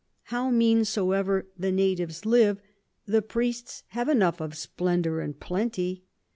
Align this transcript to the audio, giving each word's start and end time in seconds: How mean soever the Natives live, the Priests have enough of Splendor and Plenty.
How 0.33 0.49
mean 0.49 0.83
soever 0.83 1.45
the 1.59 1.71
Natives 1.71 2.25
live, 2.25 2.59
the 3.05 3.21
Priests 3.21 3.83
have 3.89 4.09
enough 4.09 4.41
of 4.41 4.57
Splendor 4.57 5.21
and 5.21 5.39
Plenty. 5.39 6.01